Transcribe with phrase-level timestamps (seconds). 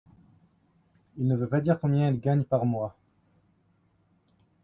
[1.17, 2.97] Il ne veut pas dire combien il gagne par mois.